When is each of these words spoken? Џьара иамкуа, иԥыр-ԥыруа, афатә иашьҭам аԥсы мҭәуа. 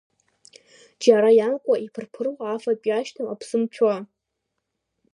Џьара 1.03 1.29
иамкуа, 1.37 1.75
иԥыр-ԥыруа, 1.85 2.45
афатә 2.55 2.85
иашьҭам 2.87 3.27
аԥсы 3.33 3.57
мҭәуа. 3.61 3.95